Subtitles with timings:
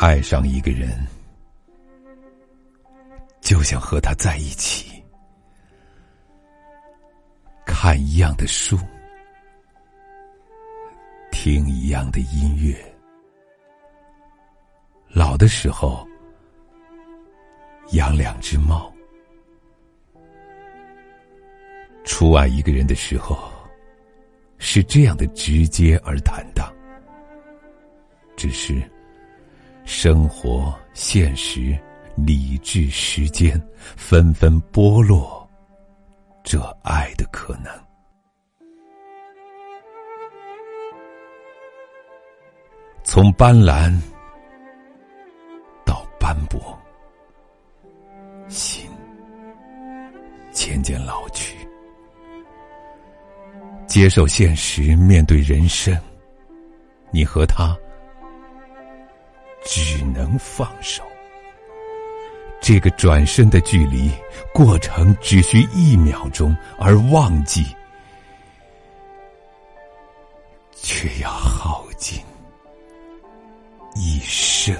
[0.00, 1.06] 爱上一个人，
[3.42, 4.90] 就想和他在一起，
[7.66, 8.78] 看一样的书，
[11.30, 12.74] 听一样的音乐，
[15.06, 16.08] 老的时候
[17.92, 18.90] 养两只猫。
[22.06, 23.52] 初爱一个人的时候，
[24.56, 26.74] 是这样的直接而坦荡。
[28.34, 28.82] 只是，
[30.02, 31.78] 生活、现实、
[32.16, 33.60] 理智、时间，
[33.98, 35.46] 纷纷剥落
[36.42, 37.70] 这爱的可能。
[43.04, 43.94] 从斑斓
[45.84, 46.58] 到斑驳，
[48.48, 48.88] 心
[50.50, 51.54] 渐渐老去。
[53.86, 55.94] 接受现实，面对人生，
[57.10, 57.76] 你和他
[59.64, 61.02] 只能放手。
[62.60, 64.10] 这个转身的距离，
[64.52, 67.64] 过程只需一秒钟，而忘记
[70.74, 72.22] 却要耗尽
[73.96, 74.74] 一生。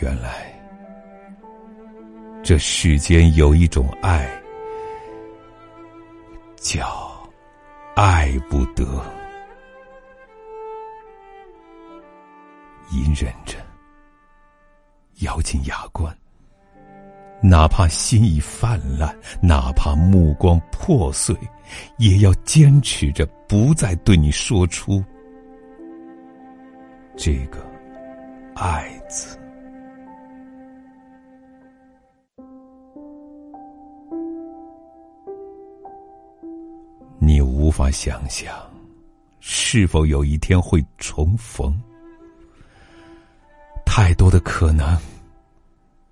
[0.00, 0.54] 原来，
[2.42, 4.30] 这世间有一种爱。
[6.60, 7.26] 叫
[7.94, 8.84] 爱不得，
[12.90, 13.56] 隐忍着，
[15.20, 16.16] 咬紧牙关，
[17.42, 21.36] 哪怕心已泛滥，哪怕目光破碎，
[21.98, 25.04] 也要坚持着，不再对你说出
[27.16, 27.64] 这个
[28.56, 29.38] “爱”字。
[37.20, 38.54] 你无法想象，
[39.40, 41.78] 是否有一天会重逢？
[44.00, 44.96] 太多的可能，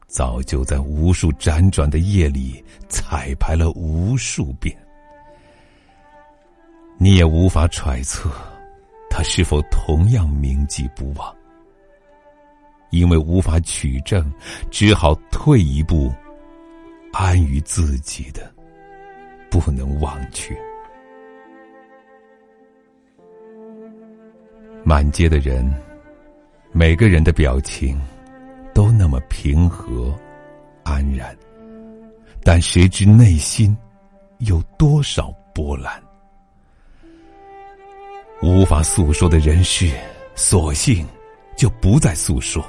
[0.08, 4.76] 早就在无数辗转的夜里彩排了无数遍。
[6.98, 8.28] 你也无法揣测，
[9.08, 11.32] 他是否同样铭记不忘。
[12.90, 14.32] 因为无法取证，
[14.68, 16.12] 只好退一步，
[17.12, 18.52] 安于自己的
[19.48, 20.60] 不能忘却。
[24.82, 25.72] 满街的人，
[26.78, 27.98] 每个人的表情
[28.74, 30.14] 都那么平和、
[30.82, 31.34] 安然，
[32.44, 33.74] 但谁知内心
[34.40, 35.98] 有多少波澜？
[38.42, 39.90] 无法诉说的人事，
[40.34, 41.06] 索性
[41.56, 42.62] 就不再诉说；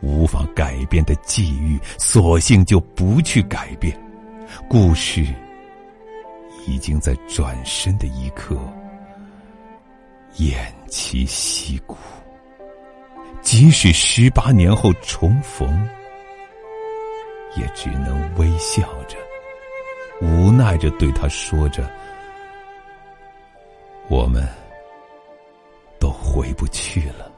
[0.00, 3.94] 无法改变的际遇，索性就不去改变。
[4.70, 5.22] 故事
[6.66, 8.58] 已经在转身的一刻。
[10.34, 10.54] 偃
[10.88, 11.94] 旗息鼓，
[13.50, 15.88] 即使十八年后重逢，
[17.56, 19.16] 也只能微笑着、
[20.20, 21.90] 无奈着对他说着
[24.10, 24.46] ：“我们
[25.98, 27.32] 都回不去了。”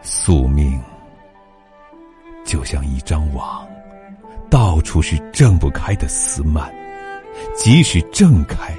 [0.00, 0.80] 宿命
[2.44, 3.68] 就像一张网，
[4.48, 6.72] 到处是挣不开的丝蔓，
[7.56, 8.72] 即使挣开。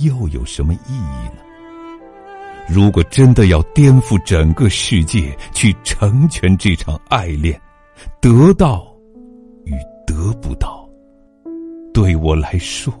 [0.00, 1.45] 又有什么意义呢？
[2.68, 7.60] 如果真的要颠覆整个世界去成全这场爱恋，
[8.20, 8.86] 得到
[9.64, 9.72] 与
[10.06, 10.88] 得不到，
[11.94, 12.92] 对我来说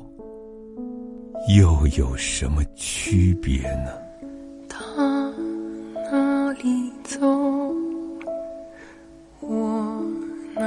[1.56, 3.90] 又有什么区别呢？
[4.68, 4.84] 他
[6.10, 7.18] 哪里走，
[9.40, 10.02] 我
[10.54, 10.62] 哪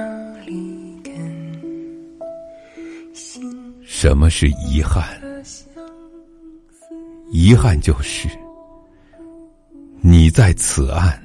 [0.46, 1.14] 里跟。
[3.81, 5.06] 什么是遗憾？
[7.31, 8.28] 遗憾就是，
[10.01, 11.22] 你在此岸，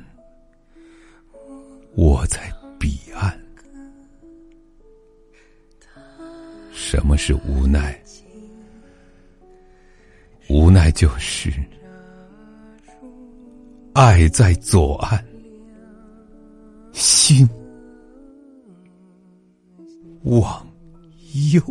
[1.94, 3.32] 我在彼岸。
[6.72, 7.98] 什么是无奈？
[10.48, 11.52] 无奈就是，
[13.94, 15.24] 爱在左岸，
[16.92, 17.48] 心
[20.24, 20.66] 往
[21.52, 21.62] 右。